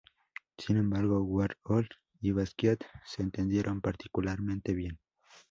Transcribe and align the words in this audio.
Sin 0.57 0.77
embargo, 0.77 1.21
Warhol 1.21 1.87
y 2.21 2.31
Basquiat 2.31 2.79
se 3.05 3.21
entendieron 3.21 3.81
particularmente 3.81 4.73
bien. 4.73 4.97